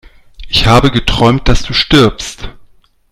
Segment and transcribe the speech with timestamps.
[0.49, 2.49] Ich habe geträumt, dass du stirbst